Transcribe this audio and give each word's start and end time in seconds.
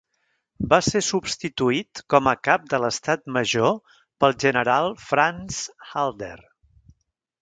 Va 0.69 0.77
ser 0.85 1.01
substituït 1.07 2.01
com 2.13 2.29
a 2.31 2.33
cap 2.49 2.65
de 2.71 2.79
l'Estat 2.85 3.27
Major 3.37 3.77
pel 4.25 4.35
general 4.45 4.89
Franz 5.11 5.61
Halder. 5.93 6.35